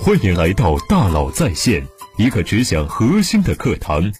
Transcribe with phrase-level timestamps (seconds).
[0.00, 1.86] 欢迎来到大佬在线，
[2.16, 4.12] 一个只讲核心的课堂。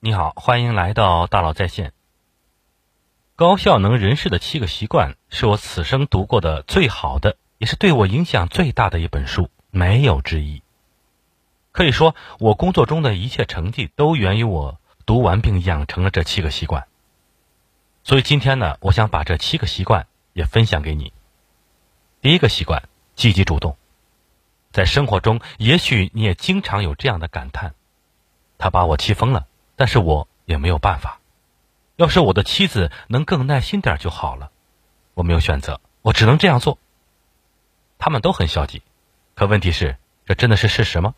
[0.00, 1.92] 你好，欢迎来到大佬在线。
[3.34, 10.62] 高效能人士的七个习惯是我此生读过的最好的，也是对我影响最大的一本书，没有之一。
[11.72, 16.84] 可以说，我工作中的一切成绩都源于我读完并养成了这七个习惯。
[18.04, 21.14] 所以今天呢，我想把这七个习惯也分享给你。
[22.20, 23.78] 第一个习惯，积极主动。
[24.70, 27.74] 在生活中，也许你也经常有这样的感叹：
[28.58, 31.20] 他把我气疯了，但是我也没有办法。
[31.96, 34.50] 要是我的妻子能更耐心点就好了。
[35.14, 36.78] 我没有选择，我只能这样做。
[37.98, 38.82] 他们都很消极，
[39.34, 41.14] 可问题是，这真的是事实吗？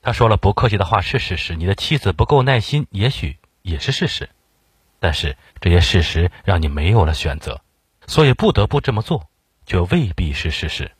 [0.00, 4.30] 他说了不客气的话是事实，你的妻子不够耐心，也许也是事实。
[5.00, 7.62] 但是这些事实让你没有了选择，
[8.06, 9.28] 所以不得不这么做，
[9.66, 10.92] 却未必是事实。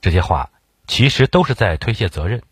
[0.00, 0.50] 这些话
[0.86, 2.42] 其实都是在推卸责任。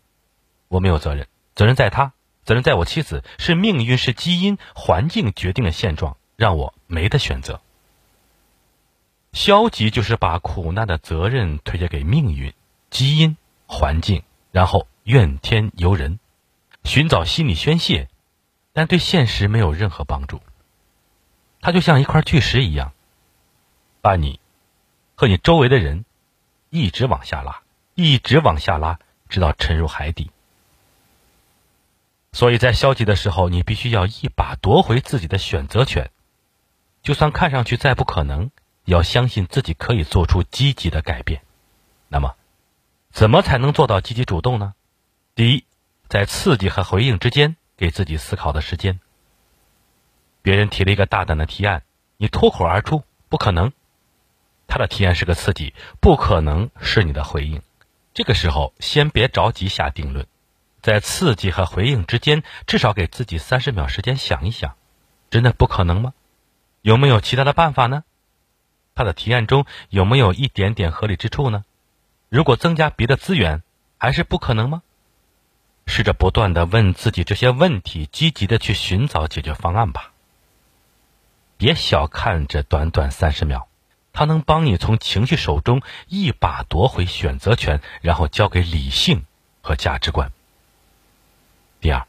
[0.67, 7.61] 我没有责任，责任在他，责任在我妻子，是命运，是基因、环境决定了现状，让我没得选择。
[9.33, 12.53] 消极就是把苦难的责任推卸给命运、
[12.89, 16.19] 基因、环境，然后怨天尤人，
[16.83, 18.09] 寻找心理宣泄。
[18.73, 20.41] 但对现实没有任何帮助。
[21.61, 22.93] 它就像一块巨石一样，
[24.01, 24.39] 把你
[25.15, 26.05] 和你周围的人
[26.69, 27.61] 一直往下拉，
[27.95, 30.31] 一直往下拉，直到沉入海底。
[32.33, 36.09] 所以在消极的时候，你必须要一把夺回自己的选择权。
[37.03, 38.51] 就算看上去再不可能，
[38.85, 41.41] 也要相信自己可以做出积极的改变。
[42.07, 42.35] 那么，
[43.11, 44.73] 怎么才能做到积极主动呢？
[45.35, 45.65] 第一，
[46.07, 47.57] 在刺激和回应之间。
[47.81, 48.99] 给自己思考的时间。
[50.43, 51.81] 别人提了一个大胆的提案，
[52.17, 53.73] 你脱口而出“不可能”，
[54.69, 57.63] 他的提案是个刺激，不可能是你的回应。
[58.13, 60.27] 这个时候，先别着急下定论，
[60.83, 64.75] 在刺激和回应之间，至少给自己三十秒时间想一想：
[65.31, 66.13] 真的不可能吗？
[66.83, 68.03] 有没有其他的办法呢？
[68.93, 71.65] 他的提案中有没有一点点合理之处呢？
[72.29, 73.63] 如果增加别的资源，
[73.97, 74.83] 还是不可能吗？
[75.85, 80.11] 试着不断的问自己这些问题，积极的去寻找解决方案吧。
[81.57, 83.67] 别小看这短短三十秒，
[84.13, 89.25] 它能帮你从情绪手中一把夺回选择权，然后交给理性
[89.61, 90.31] 和价值观。
[91.79, 92.07] 第二，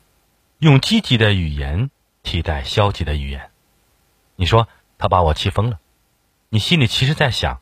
[0.59, 1.91] 用积极的语言
[2.23, 3.51] 替代消极的语言。
[4.37, 5.79] 你说他把我气疯了，
[6.49, 7.61] 你心里其实在想，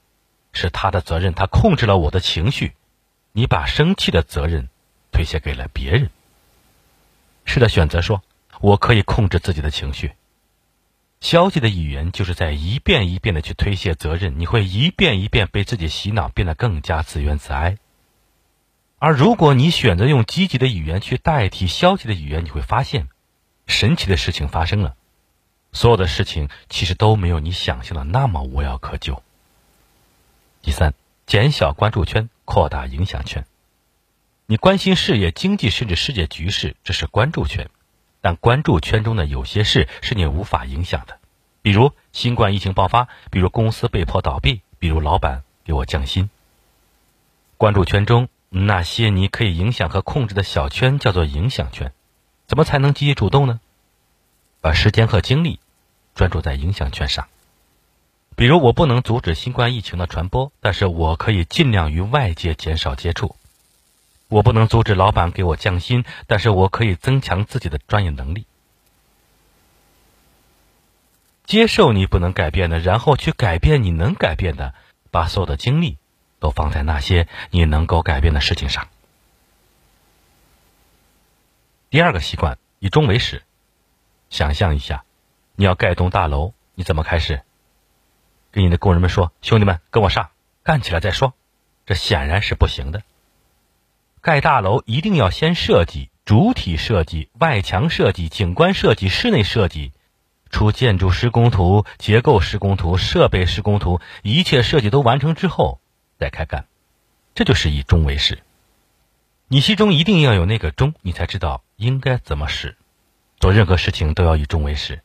[0.53, 2.75] 是他的责任，他控制了我的情绪，
[3.33, 4.69] 你把生气的责任。
[5.13, 6.11] 推卸给了别人。
[7.45, 8.23] 是的，选择说
[8.61, 10.13] ：“我可以控制自己的情绪。”
[11.21, 17.77] 消极的语言就是在一遍一遍的去推卸责任，你会一遍一遍被自己洗脑，变得更加自怨自哀。
[18.99, 23.09] 而如果你选择用积极的语言去代替消极的语言，你会发现，
[23.67, 24.97] 神奇的事情发生了。
[25.73, 29.23] 所有的事情其实都没有你想象的那么无药可救。
[30.63, 30.95] 第三，
[31.27, 33.45] 减小关注圈，扩大影响圈。
[34.51, 37.71] 你关心事业、经济甚至世界局势，这是关注圈，
[38.21, 41.21] 但关注圈中的有些事是你无法影响的，
[41.63, 46.31] 比如新冠疫情爆发，比如公司被迫倒闭，比如老板给我降薪。
[47.59, 51.93] 关注圈中那些你可以影响和控制的小圈叫做影响圈。
[52.49, 53.61] 怎么才能积极主动呢？
[54.61, 55.61] 把时间和精力
[56.17, 57.29] 专注在影响圈上。
[58.35, 63.37] 比如我不能阻止新冠疫情的传播，但是我可以尽量与外界减少接触。
[64.31, 68.47] 我不能阻止老板给我降薪，但是我可以增强自己的专业能力。
[71.45, 74.73] 接受你不能改变的，然后去改变你能改变的，
[75.11, 75.99] 把所有的精力
[76.39, 78.87] 都放在那些你能够改变的事情上。
[81.91, 83.43] 第二个习惯，以终为始。
[84.31, 85.03] 想象一下，
[85.57, 87.43] 你要盖栋大楼，你怎么开始？
[88.53, 90.31] 跟你的工人们说：“兄弟们，跟我上，
[90.63, 91.35] 干起来再说。”
[91.85, 93.03] 这显然是不行的。
[94.23, 99.93] 盖大楼一定要先设计主体设计、外墙设计、景观设计、室内设计，
[100.51, 105.81] 出建筑施工图、结构施工图、设备施工图，一切设计都完成之后
[106.19, 106.67] 再开干，
[107.35, 108.41] 这就是以终为始。
[109.49, 112.77] 你心中一定要有那个终，你才知道应该怎么使。
[113.39, 115.01] 做任何事情都要以终为始。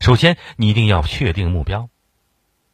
[0.00, 1.88] 首先，你一定要确定目标。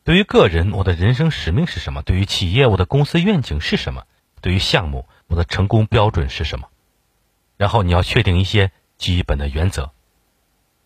[0.02, 2.02] 对于个人，我的人生使命是什么？
[2.02, 4.04] 对于企业，我的公司愿景是什么？
[4.40, 6.68] 对于项目，我的成功标准是什么？
[7.56, 9.92] 然后你要确定一些基本的原则。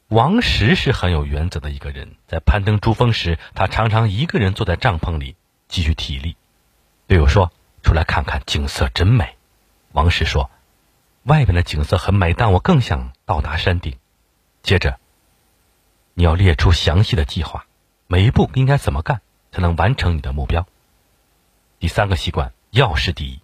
[0.09, 5.37] 王石是很有原则的一个人，在攀登珠峰时，他常常一个人坐在帐篷里
[5.67, 6.37] 积蓄体力。
[7.07, 7.53] 队友说
[7.83, 9.37] ：“出来看看，景色真美。”
[9.93, 10.51] 王石说
[11.25, 13.99] ：“外边的景色很美，但我更想到达山顶。”
[14.63, 14.99] 接着，
[16.15, 17.67] 你要列出详细的计划，
[18.07, 19.21] 每一步应该怎么干
[19.53, 20.67] 才能完成你的目标。
[21.79, 23.41] 第三个习惯，要事第一。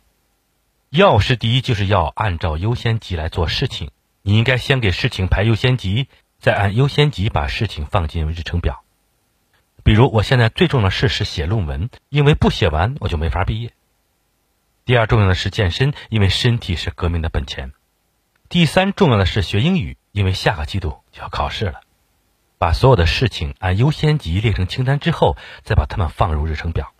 [0.96, 3.90] 要事第一就是要按照优先级来做事情。
[4.22, 6.08] 你应该先给事情排优先级。
[6.38, 8.84] 再按优先级把事情放进日程表，
[9.82, 13.72] 比如我现在最重要的事是写论文，因为不写完我就没法毕业。
[14.84, 17.72] 第二重要的是健身，因为身体是革命的本钱。
[18.50, 21.80] 第三重要的是学英语，因为下个季度就要考试了。
[22.58, 26.92] 把所有的事情按优先级列成清单之后，再把它们放入日程表。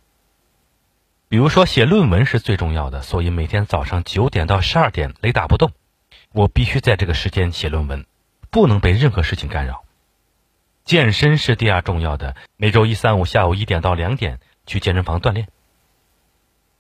[1.29, 5.73] 比如说写论文是最重要的，所以每天早上九点到十二点雷打不动，
[6.33, 8.07] 我必须在这个时间写论文。
[8.51, 9.83] 不能被任何事情干扰。
[10.85, 15.49] 健身是第二重要的，每周一、三、五下午一点到两点去健身房锻炼。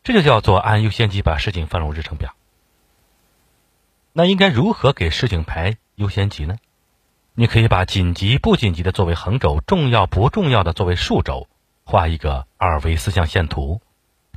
[0.04, 2.36] 这就叫做按优先级把事情放入日程表。
[4.12, 6.58] 那应该如何给事情排优先级呢？
[7.34, 11.48] 你可以把紧急、不紧急的作为横轴，重要、不重要的作为竖轴，
[11.84, 13.80] 画一个二维四象限图，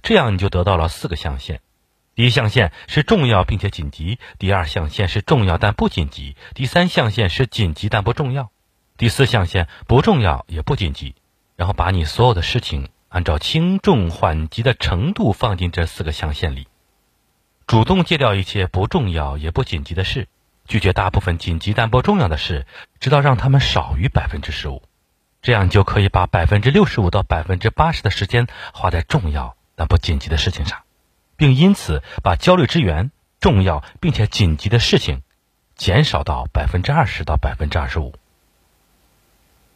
[0.07, 1.59] 这样你就得到了四个象限。
[2.15, 8.49] 第一象限是重要并且紧急，第二象限是重要但不紧急，第三象限是紧急但不重要，
[8.95, 11.13] 第四象限不重要也不紧急。
[11.57, 16.69] 然后把你所有的事情按照轻重缓急的程度放进这四个象限里，
[17.65, 20.29] 主动戒掉一切不重要也不紧急的事，
[20.69, 22.65] 拒绝大部分紧急但不重要的事，
[23.01, 24.83] 直到让它们少于百分之十五，
[25.41, 30.83] 这样就可以把百分之六十五到百分之八十的时间花在重要那不紧急的事情上。
[31.37, 35.21] 并因此把焦虑之源、重要并且紧急的事情
[35.75, 38.15] 减少到百分之二十到百分之二十五。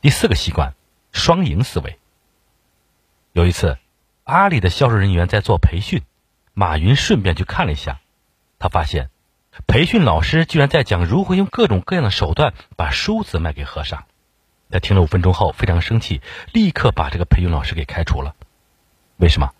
[0.01, 0.73] 第四个习惯，
[1.11, 1.99] 双赢思维。
[3.31, 3.77] 有一次，
[4.23, 6.01] 阿里的销售人员在做培训，
[6.55, 8.01] 马云顺便去看了一下，
[8.57, 9.11] 他发现
[9.67, 14.05] 培训老师居然在讲如何用各种各样的手段把梳子卖给和尚。
[14.71, 16.21] 他听了五分钟后非常生气，
[16.51, 18.35] 立刻把这个培训老师给开除了。
[19.17, 19.53] 为什么？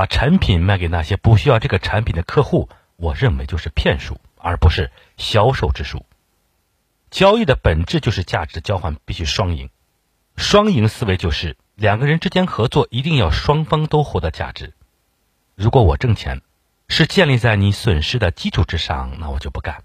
[0.00, 6.06] 把产品卖给那些不需要这个产品的客户，我认为就是骗术，而不是销售之术。
[7.10, 9.68] 交易的本质就是价值交换，必须双赢。
[10.38, 14.72] 双赢思维就是两个人之间合作一定要双方都获得价值。
[15.54, 16.40] 如果我挣钱
[16.88, 19.84] 是建立在你损失的基础之上，那我就不干。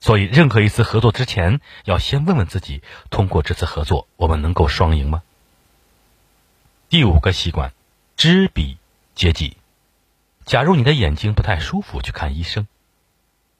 [0.00, 5.22] 所以，任何一次合作之前，要先问问自己：通过这次合作，我们能够双赢吗？
[6.88, 7.72] 第五个习惯，
[8.16, 8.78] 知彼。
[9.14, 9.56] 接济。
[10.44, 12.66] 假如你的眼睛不太舒服，去看医生。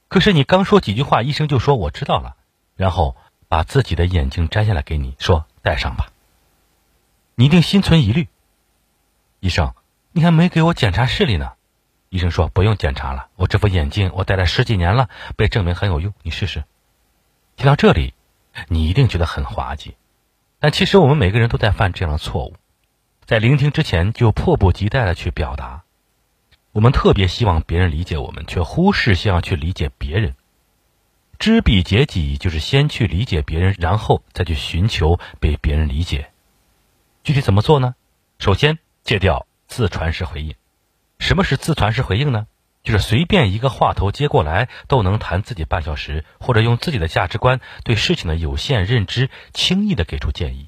[0.08, 2.36] 可是你刚说几句话，医生就说我知道了，
[2.76, 3.16] 然后
[3.48, 6.10] 把自己的眼镜摘下来给你，说戴上吧。
[7.34, 8.28] 你一定心存疑虑。
[9.40, 9.74] 医生，
[10.12, 11.52] 你还没给我检查视力呢。
[12.10, 16.64] 医生说不用检查了，我这副眼镜我戴了十几年了，被证明很有用，你试试。
[17.56, 18.12] 听到这里，
[18.68, 19.96] 你一定觉得很滑稽，
[20.58, 22.54] 但其实我们每个人都在犯这样的错误。
[23.24, 25.84] 在聆听之前就迫不及待的去表达，
[26.72, 30.34] 我们特别希望别人理解我们，却忽视先要去理解别人。
[31.38, 36.30] 知彼解己就是先去理解别人，然后再去寻求被别人理解。
[37.24, 37.94] 具体怎么做呢？
[38.38, 40.54] 首先戒掉自传式回应。
[41.18, 42.46] 什么是自传式回应呢？
[42.82, 50.66] 就是随便一个话头接过来都能谈自己半小时，或者用自己的价值观对事情的有限认知轻易的给出建议。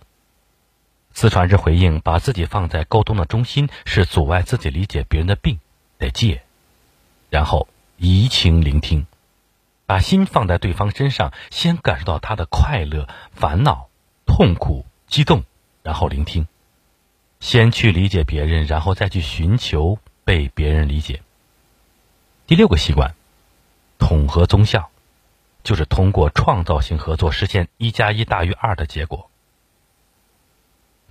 [1.14, 5.60] 自传式回应，把自己放在沟通的中心，是阻碍自己理解别人的病，
[5.96, 6.42] 得戒。
[7.30, 9.06] 然后移情聆听，
[9.86, 13.88] 把心放在对方身上，先感受到他的快乐、烦恼、
[14.26, 15.44] 痛苦、激动，
[15.84, 16.46] 然后聆听。
[17.38, 21.22] 先去理解别人，然后再去寻求被别人理解。
[22.46, 23.14] 第六个习惯，
[23.98, 24.90] 统合综效，
[25.62, 29.30] 就是通过创造性合作实现一加一大于二的结果。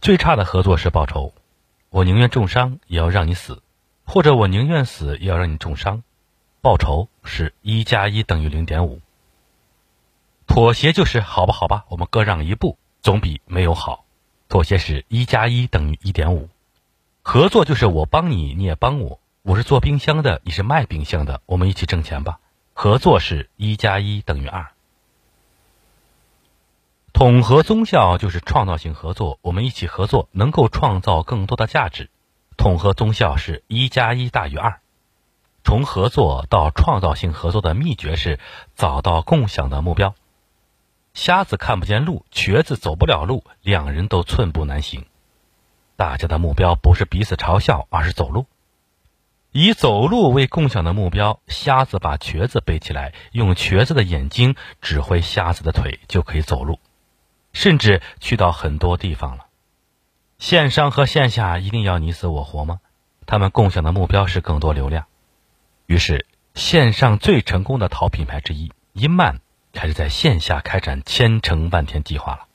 [0.03, 1.33] 最差的合作是报仇，
[1.89, 3.63] 我宁愿重伤也要让你死，
[4.03, 6.03] 或者我宁愿死也要让你重伤。
[6.59, 8.99] 报仇是一加一等于零点五。
[10.45, 14.03] 妥协就是好吧，好吧，我们各让一步，总比没有好。
[14.49, 16.49] 妥协是一加一等于一点五。
[17.21, 19.21] 合作就是我帮你，你也帮我。
[19.41, 22.41] 我是做冰箱的，你是卖冰箱的，我们一起挣钱吧。
[22.73, 24.67] 合作是一加一等于二。
[27.13, 32.09] 统合宗效就是创造性合作，我们一起合作能够创造更多的价值。
[32.57, 34.81] 统合宗效是一加一大于二。
[35.63, 38.39] 从合作到创造性合作的秘诀是
[38.75, 40.15] 找到共享的目标。
[41.13, 45.05] 瞎子看不见路，瘸子走不了路，两人都寸步难行。
[45.95, 48.47] 大家的目标不是彼此嘲笑，而是走路。
[49.51, 56.79] 以走路为共享的目标，瞎子把瘸子背起来，用瘸子的眼睛指挥瞎子的腿，就可以走路，
[57.53, 59.45] 甚至去到很多地方了。
[60.37, 62.81] 线上和线下一定要你死我活吗？
[63.25, 65.05] 他们共享的目标是更多流量。
[65.85, 69.39] 于是，线上最成功的淘品牌之一伊曼
[69.71, 72.47] 开始在线下开展千城万店计划了。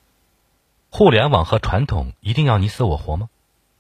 [0.90, 3.28] 互联网和传统一定要你死我活吗？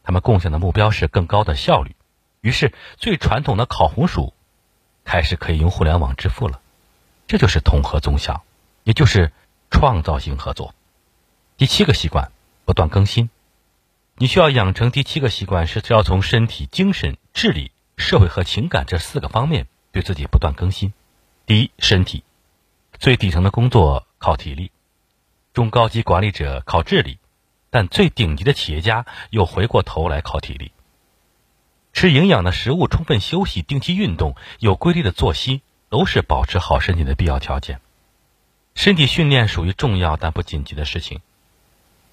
[0.02, 1.94] 他们共享的目标是更高的效率。
[2.40, 4.32] 于是，最传统的烤红薯
[5.04, 6.60] 开始可以用互联网支付了，
[7.26, 8.42] 这就是统合综效，
[8.84, 9.32] 也就是
[9.70, 10.74] 创造性合作。
[11.58, 12.30] 第七个习惯，
[12.64, 13.30] 不断更新。
[14.14, 20.92] 你需要养成第七个习惯，是要从身体、精神、智力、社会和情感这四个方面对自己不断更新。
[21.46, 22.22] 第一，身体，
[23.00, 24.70] 最底层的工作靠体力，
[25.52, 27.18] 中高级管理者靠智力，
[27.70, 30.70] 但最顶级的企业家又回过头来靠体力。
[31.92, 37.80] 吃营养的食物，充分休息，定期运动，有规律的作息，都是保持好身体的必要条件。
[38.76, 41.20] 身体训练属于重要但不紧急的事情。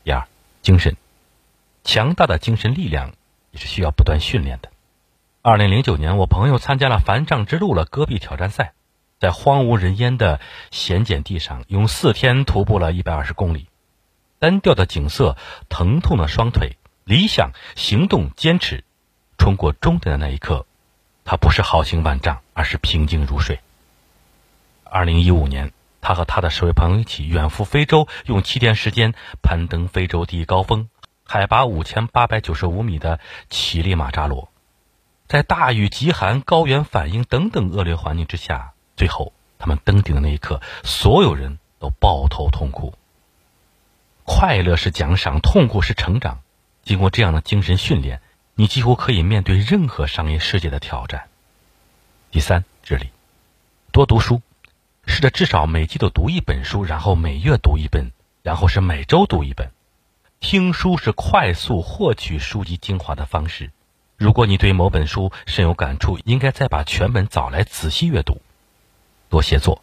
[0.05, 0.27] 第二，
[0.62, 0.97] 精神，
[1.83, 3.13] 强大的精神力量
[3.50, 4.69] 也是需要不断训练的。
[5.41, 8.74] 二零零九年，我朋友参加了“凡障之路”了戈壁挑战赛，
[9.19, 13.65] 在荒无人烟的咸碱地上，用四天徒步了一百二十公里。
[14.38, 15.38] 单调的景色，
[15.69, 18.83] 疼痛的双腿，理想，行动，坚持。
[19.39, 20.67] 冲过终点的那一刻，
[21.24, 23.59] 他不是豪情万丈，而是平静如水。
[24.83, 25.71] 二零一五年，
[26.05, 30.88] 他和他的十位朋友一起远赴非洲，用七天时间攀登非洲第一高峰，
[31.24, 33.19] 海拔五千八百九十五米的
[33.50, 34.51] 乞力马扎罗。
[35.27, 42.93] 在大雨、极寒、高原反应等等恶劣环境之下，最后他们登顶的那一刻，所有人都抱头痛哭。
[44.25, 46.41] 快乐是奖赏，痛苦是成长。
[46.83, 48.21] 经过这样的精神训练。
[48.53, 51.27] 你几乎可以面对任何商业世界的挑战。
[52.31, 53.09] 第三，智力，
[53.91, 54.41] 多读书，
[55.07, 58.12] 试着至少每季度读一本书，然后每月读一本，
[58.43, 59.71] 然后是每周读一本。
[60.39, 63.71] 听书是快速获取书籍精华的方式。
[64.17, 68.41] 如果你对某本书深有感触，应该再把全本找来仔细阅读。
[69.29, 69.81] 多写作，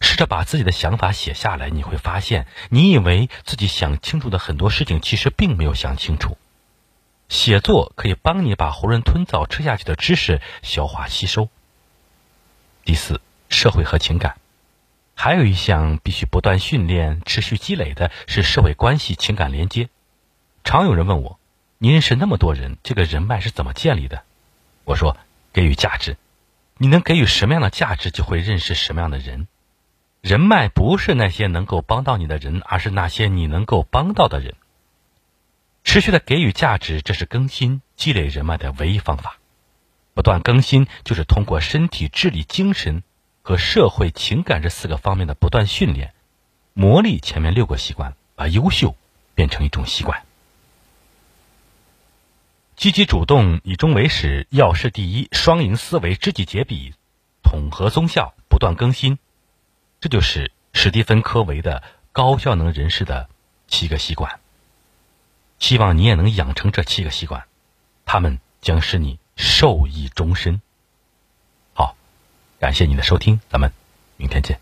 [0.00, 6.36] 试着把自己的想法写下来，你会发现，你以为自己想清楚的很多事情，其实并没有想清楚。
[7.28, 11.48] 写作可以帮你把囫囵吞枣吃下去的知识消化吸收。
[12.84, 13.20] 第四，
[13.52, 14.38] 社会和情感，
[15.14, 19.88] 还有一项必须不断训练、持续积累的是社会关系、情感连接。
[20.64, 21.38] 常有人问我，
[21.78, 24.24] 你认识那么多人，这个人脉是怎么建立的？
[24.84, 25.16] 我说，
[25.52, 26.16] 给予价值。
[26.78, 29.46] 你能给予什么样的价值，就会认识什么样的人。
[30.20, 34.54] 人脉不是那些能够帮到你的人，而是那些你能够帮到的人。
[35.84, 39.38] 持续的给予价值，这是更新、积累人脉的唯一方法。
[40.14, 43.02] 不断更新，就是通过身体、智力、精神
[43.42, 46.14] 和社会、情感这四个方面的不断训练，
[46.72, 48.96] 磨砺前面六个习惯，把优秀
[49.34, 50.24] 变成一种习惯。
[52.76, 56.94] 积极主动，以终为始，要事第一，双赢思维，知己解彼，
[57.42, 59.18] 统合综效，不断更新，
[60.00, 61.82] 这就是史蒂芬·科维的
[62.12, 63.28] 高效能人士的
[63.68, 64.40] 七个习惯。
[65.58, 67.44] 希望你也能养成这七个习惯，
[68.04, 70.60] 他们将使你受益终身。
[72.62, 73.72] 感谢你的收听，咱们
[74.16, 74.56] 明天见。